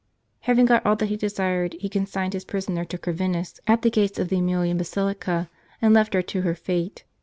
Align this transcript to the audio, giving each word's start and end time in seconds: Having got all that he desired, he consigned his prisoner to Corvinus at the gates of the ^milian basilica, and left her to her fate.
Having 0.39 0.65
got 0.65 0.83
all 0.83 0.95
that 0.95 1.09
he 1.09 1.15
desired, 1.15 1.75
he 1.79 1.87
consigned 1.87 2.33
his 2.33 2.43
prisoner 2.43 2.83
to 2.85 2.97
Corvinus 2.97 3.59
at 3.67 3.83
the 3.83 3.91
gates 3.91 4.17
of 4.17 4.29
the 4.29 4.37
^milian 4.37 4.79
basilica, 4.79 5.47
and 5.79 5.93
left 5.93 6.15
her 6.15 6.23
to 6.23 6.41
her 6.41 6.55
fate. 6.55 7.03